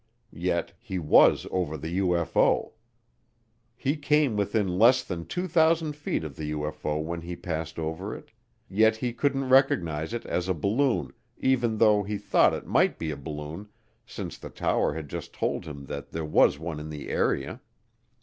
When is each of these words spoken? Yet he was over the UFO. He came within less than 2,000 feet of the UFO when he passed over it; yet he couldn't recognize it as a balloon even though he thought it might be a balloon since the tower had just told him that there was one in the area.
Yet 0.33 0.73
he 0.79 0.97
was 0.97 1.45
over 1.51 1.77
the 1.77 1.99
UFO. 1.99 2.71
He 3.75 3.95
came 3.97 4.35
within 4.35 4.79
less 4.79 5.03
than 5.03 5.27
2,000 5.27 5.95
feet 5.95 6.23
of 6.23 6.35
the 6.37 6.49
UFO 6.53 6.99
when 7.03 7.21
he 7.21 7.35
passed 7.35 7.77
over 7.77 8.15
it; 8.15 8.31
yet 8.67 8.95
he 8.95 9.13
couldn't 9.13 9.49
recognize 9.49 10.11
it 10.11 10.25
as 10.25 10.49
a 10.49 10.55
balloon 10.55 11.13
even 11.37 11.77
though 11.77 12.01
he 12.01 12.17
thought 12.17 12.55
it 12.55 12.65
might 12.65 12.97
be 12.97 13.11
a 13.11 13.15
balloon 13.15 13.69
since 14.03 14.39
the 14.39 14.49
tower 14.49 14.95
had 14.95 15.07
just 15.07 15.33
told 15.35 15.65
him 15.65 15.85
that 15.85 16.09
there 16.09 16.25
was 16.25 16.57
one 16.57 16.79
in 16.79 16.89
the 16.89 17.09
area. 17.09 17.61